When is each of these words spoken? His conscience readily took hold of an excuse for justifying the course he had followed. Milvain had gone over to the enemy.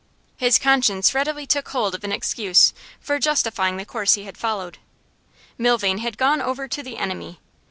His 0.35 0.57
conscience 0.57 1.13
readily 1.13 1.45
took 1.45 1.67
hold 1.67 1.93
of 1.93 2.03
an 2.03 2.11
excuse 2.11 2.73
for 2.99 3.19
justifying 3.19 3.77
the 3.77 3.85
course 3.85 4.15
he 4.15 4.23
had 4.23 4.35
followed. 4.35 4.79
Milvain 5.59 5.99
had 5.99 6.17
gone 6.17 6.41
over 6.41 6.67
to 6.67 6.81
the 6.81 6.97
enemy. 6.97 7.39